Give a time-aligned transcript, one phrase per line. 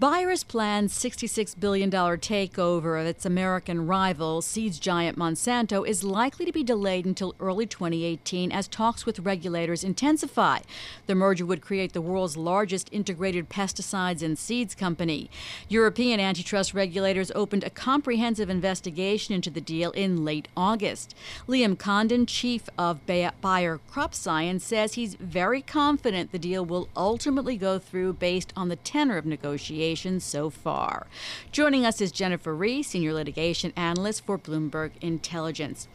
[0.00, 6.52] Bayer's planned $66 billion takeover of its American rival, seeds giant Monsanto, is likely to
[6.52, 10.60] be delayed until early 2018 as talks with regulators intensify.
[11.06, 15.28] The merger would create the world's largest integrated pesticides and seeds company.
[15.68, 21.14] European antitrust regulators opened a comprehensive investigation into the deal in late August.
[21.46, 27.58] Liam Condon, chief of Bayer Crop Science, says he's very confident the deal will ultimately
[27.58, 31.06] go through based on the tenor of negotiations so far.
[31.50, 35.88] Joining us is Jennifer Rie, Senior Litigation Analyst for Bloomberg Intelligence.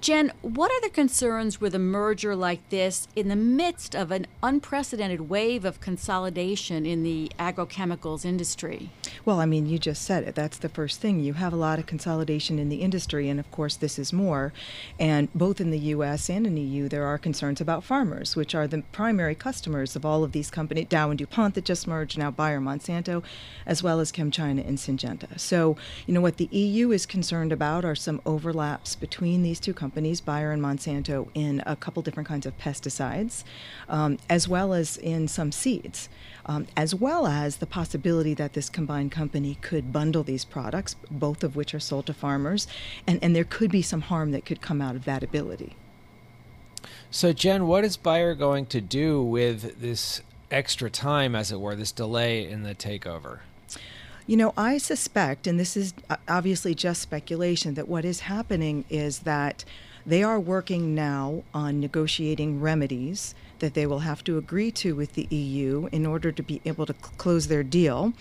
[0.00, 4.28] Jen, what are the concerns with a merger like this in the midst of an
[4.44, 8.90] unprecedented wave of consolidation in the agrochemicals industry?
[9.24, 10.36] Well, I mean, you just said it.
[10.36, 11.18] That's the first thing.
[11.18, 14.52] You have a lot of consolidation in the industry, and of course, this is more.
[15.00, 16.30] And both in the U.S.
[16.30, 20.06] and in the EU, there are concerns about farmers, which are the primary customers of
[20.06, 23.24] all of these companies Dow and DuPont that just merged, now Bayer Monsanto,
[23.66, 25.40] as well as ChemChina and Syngenta.
[25.40, 29.74] So, you know, what the EU is concerned about are some overlaps between these two
[29.74, 33.42] companies companies, Bayer and Monsanto, in a couple different kinds of pesticides,
[33.88, 36.10] um, as well as in some seeds,
[36.44, 41.42] um, as well as the possibility that this combined company could bundle these products, both
[41.42, 42.66] of which are sold to farmers,
[43.06, 45.74] and, and there could be some harm that could come out of that ability.
[47.10, 51.74] So, Jen, what is Bayer going to do with this extra time, as it were,
[51.74, 53.38] this delay in the takeover?
[54.28, 58.84] You know, I suspect, and this is uh, obviously just speculation, that what is happening
[58.90, 59.64] is that
[60.08, 65.12] they are working now on negotiating remedies that they will have to agree to with
[65.12, 68.14] the EU in order to be able to cl- close their deal,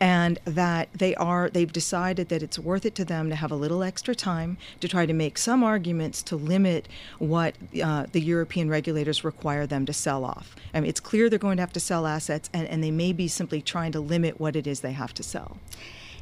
[0.00, 3.54] and that they are they've decided that it's worth it to them to have a
[3.54, 8.68] little extra time to try to make some arguments to limit what uh, the European
[8.68, 10.56] regulators require them to sell off.
[10.74, 13.12] I mean, it's clear they're going to have to sell assets, and, and they may
[13.12, 15.58] be simply trying to limit what it is they have to sell.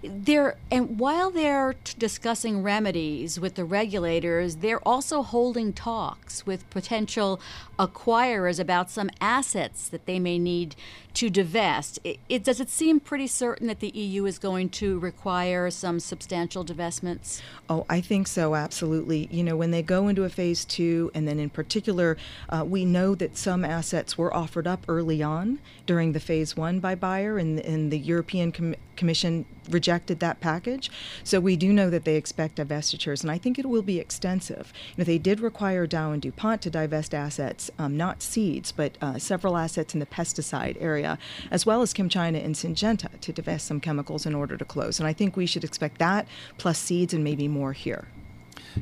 [0.02, 6.68] They're and while they're t- discussing remedies with the regulators, they're also holding talks with
[6.70, 7.40] potential
[7.78, 10.76] acquirers about some assets that they may need
[11.16, 11.98] to divest.
[12.04, 15.98] It, it, does it seem pretty certain that the EU is going to require some
[15.98, 17.40] substantial divestments?
[17.70, 19.26] Oh, I think so, absolutely.
[19.30, 22.18] You know, when they go into a phase two, and then in particular,
[22.50, 26.80] uh, we know that some assets were offered up early on during the phase one
[26.80, 30.90] by Bayer, and, and the European Com- Commission rejected that package.
[31.24, 34.72] So we do know that they expect divestitures, and I think it will be extensive.
[34.96, 38.96] You know, they did require Dow and DuPont to divest assets, um, not seeds, but
[39.00, 41.05] uh, several assets in the pesticide area,
[41.50, 44.98] as well as ChemChina and Syngenta to divest some chemicals in order to close.
[44.98, 46.26] And I think we should expect that
[46.58, 48.08] plus seeds and maybe more here.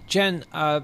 [0.06, 0.80] Jen, uh,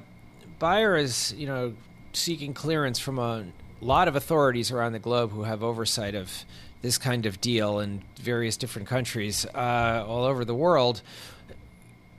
[0.58, 1.74] Bayer is, you know,
[2.12, 3.44] seeking clearance from a
[3.80, 6.44] lot of authorities around the globe who have oversight of
[6.82, 11.02] this kind of deal in various different countries uh, all over the world.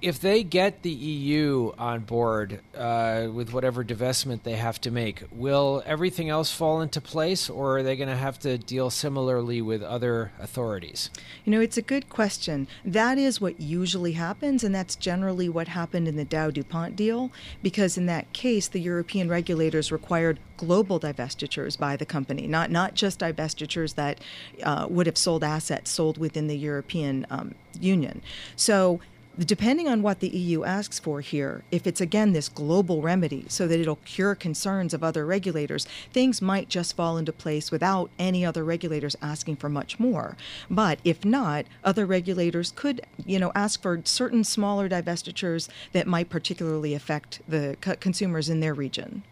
[0.01, 5.23] If they get the EU on board uh, with whatever divestment they have to make,
[5.31, 9.61] will everything else fall into place, or are they going to have to deal similarly
[9.61, 11.11] with other authorities?
[11.45, 12.67] You know, it's a good question.
[12.83, 17.31] That is what usually happens, and that's generally what happened in the Dow DuPont deal,
[17.61, 22.93] because in that case, the European regulators required global divestitures by the company, not not
[22.93, 24.19] just divestitures that
[24.63, 28.21] uh, would have sold assets sold within the European um, Union.
[28.55, 28.99] So
[29.39, 33.67] depending on what the EU asks for here, if it's again this global remedy so
[33.67, 38.45] that it'll cure concerns of other regulators, things might just fall into place without any
[38.45, 40.35] other regulators asking for much more.
[40.69, 46.29] But if not, other regulators could, you know, ask for certain smaller divestitures that might
[46.29, 49.23] particularly affect the co- consumers in their region.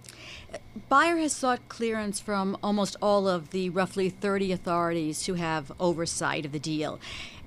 [0.89, 6.45] Bayer has sought clearance from almost all of the roughly 30 authorities who have oversight
[6.45, 6.99] of the deal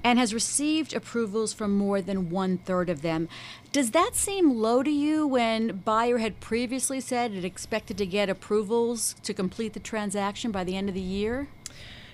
[0.04, 3.28] and has received approvals from more than one third of them.
[3.72, 8.28] Does that seem low to you when Bayer had previously said it expected to get
[8.28, 11.48] approvals to complete the transaction by the end of the year?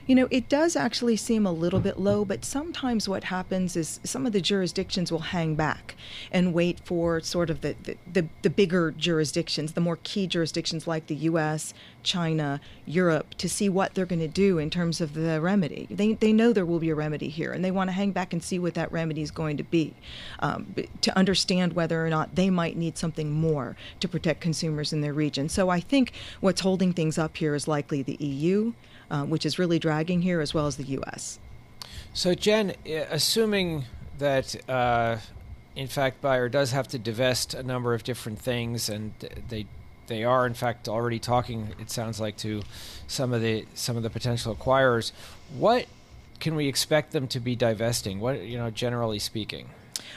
[0.08, 4.00] You know, it does actually seem a little bit low, but sometimes what happens is
[4.04, 5.96] some of the jurisdictions will hang back
[6.32, 10.86] and wait for sort of the, the, the, the bigger jurisdictions, the more key jurisdictions
[10.86, 15.12] like the US, China, Europe, to see what they're going to do in terms of
[15.12, 15.86] the remedy.
[15.90, 18.32] They, they know there will be a remedy here, and they want to hang back
[18.32, 19.92] and see what that remedy is going to be
[20.38, 25.02] um, to understand whether or not they might need something more to protect consumers in
[25.02, 25.50] their region.
[25.50, 28.72] So I think what's holding things up here is likely the EU
[29.10, 31.38] uh, which is really dragging here, as well as the U.S.
[32.12, 33.84] So, Jen, assuming
[34.18, 35.18] that uh,
[35.76, 39.12] in fact Bayer does have to divest a number of different things, and
[39.48, 39.66] they
[40.08, 41.74] they are in fact already talking.
[41.78, 42.62] It sounds like to
[43.06, 45.12] some of the some of the potential acquirers.
[45.56, 45.86] What
[46.40, 48.20] can we expect them to be divesting?
[48.20, 49.70] What you know, generally speaking.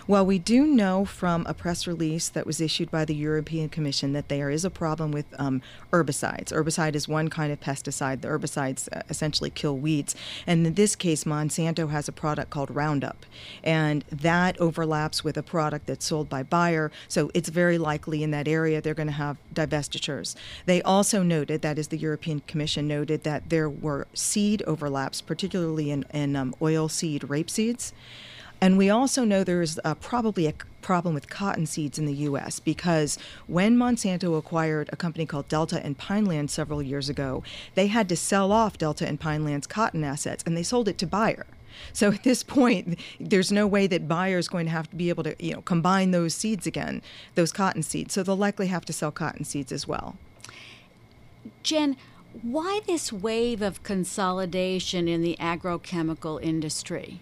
[0.08, 4.14] Well, we do know from a press release that was issued by the European Commission
[4.14, 5.62] that there is a problem with um,
[5.92, 6.52] herbicides.
[6.52, 8.22] Herbicide is one kind of pesticide.
[8.22, 10.16] The herbicides uh, essentially kill weeds.
[10.48, 13.26] And in this case, Monsanto has a product called Roundup,
[13.64, 16.92] and that overlaps with a product that's sold by Bayer.
[17.08, 20.36] So it's very likely in that area they're going to have divestitures.
[20.66, 25.92] They also noted, that is, the European Commission noted, that there were seed overlaps, particularly
[25.92, 27.94] in, in um, oil seed rape seeds.
[28.62, 30.54] And we also know there's uh, probably a
[30.84, 32.60] problem with cotton seeds in the U.S.
[32.60, 33.18] because
[33.48, 37.44] when Monsanto acquired a company called Delta and Pine Land several years ago,
[37.74, 41.00] they had to sell off Delta and Pine Land's cotton assets and they sold it
[41.00, 41.48] to Bayer.
[41.92, 45.10] So at this point, there's no way that Bayer is going to have to be
[45.10, 47.02] able to, you know, combine those seeds again,
[47.34, 48.14] those cotton seeds.
[48.14, 50.18] So they'll likely have to sell cotton seeds as well.
[51.64, 51.98] Jen,
[52.44, 57.22] why this wave of consolidation in the agrochemical industry?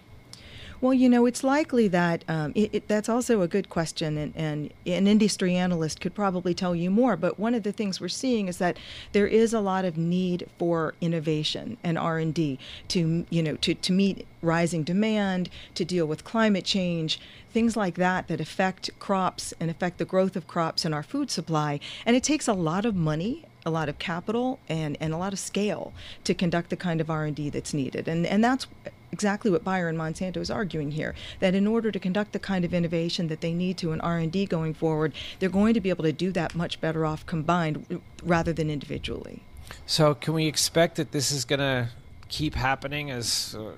[0.80, 4.32] Well, you know, it's likely that um, it, it, that's also a good question, and,
[4.34, 7.16] and an industry analyst could probably tell you more.
[7.16, 8.78] But one of the things we're seeing is that
[9.12, 13.56] there is a lot of need for innovation and R and D to you know
[13.56, 17.20] to, to meet rising demand, to deal with climate change,
[17.52, 21.30] things like that that affect crops and affect the growth of crops and our food
[21.30, 21.78] supply.
[22.06, 25.34] And it takes a lot of money a lot of capital and, and a lot
[25.34, 25.92] of scale
[26.24, 28.08] to conduct the kind of R&D that's needed.
[28.08, 28.66] And, and that's
[29.12, 32.64] exactly what Bayer and Monsanto is arguing here, that in order to conduct the kind
[32.64, 36.04] of innovation that they need to in R&D going forward, they're going to be able
[36.04, 39.42] to do that much better off combined rather than individually.
[39.86, 41.88] So can we expect that this is going to
[42.28, 43.72] keep happening as uh,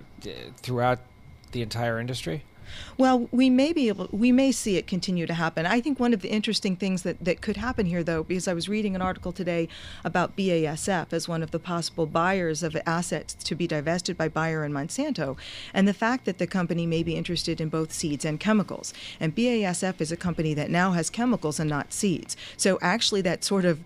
[0.59, 1.01] throughout
[1.53, 2.45] the entire industry?
[2.99, 5.67] Well, we may be able, we may see it continue to happen.
[5.67, 8.55] I think one of the interesting things that, that could happen here, though, because I
[8.55, 9.69] was reading an article today
[10.05, 14.65] about BASF as one of the possible buyers of assets to be divested by Bayer
[14.65, 15.37] and Monsanto,
[15.75, 18.93] and the fact that the company may be interested in both seeds and chemicals.
[19.21, 22.37] And BASF is a company that now has chemicals and not seeds.
[22.57, 23.81] So actually, that sort of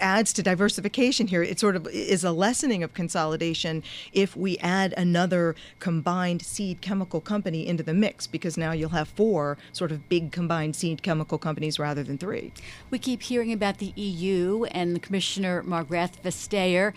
[0.00, 1.42] adds to diversification here.
[1.42, 7.20] It sort of is a lessening of consolidation if we add another combined seed chemical
[7.20, 11.38] company into the mix, because now you'll have four sort of big combined seed chemical
[11.38, 12.52] companies rather than three.
[12.90, 16.92] We keep hearing about the EU and Commissioner Margrethe Vestager.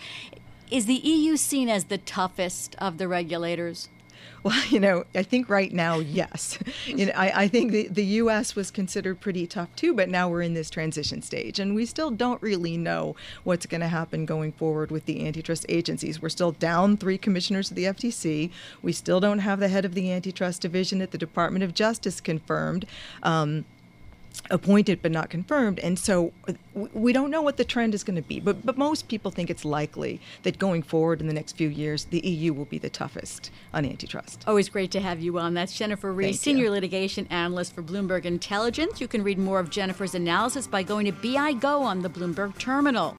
[0.70, 3.88] Is the EU seen as the toughest of the regulators?
[4.44, 6.58] Well, you know, I think right now, yes.
[6.86, 8.56] you know, I, I think the, the U.S.
[8.56, 12.10] was considered pretty tough too, but now we're in this transition stage, and we still
[12.10, 13.14] don't really know
[13.44, 16.20] what's going to happen going forward with the antitrust agencies.
[16.20, 18.50] We're still down three commissioners of the FTC.
[18.82, 22.20] We still don't have the head of the antitrust division at the Department of Justice
[22.20, 22.84] confirmed.
[23.22, 23.64] Um,
[24.50, 26.32] appointed but not confirmed and so
[26.92, 29.50] we don't know what the trend is going to be but but most people think
[29.50, 32.90] it's likely that going forward in the next few years the EU will be the
[32.90, 34.44] toughest on antitrust.
[34.46, 35.54] Always great to have you on.
[35.54, 39.00] That's Jennifer Rie, senior litigation analyst for Bloomberg Intelligence.
[39.00, 42.58] You can read more of Jennifer's analysis by going to BI Go on the Bloomberg
[42.58, 43.10] terminal.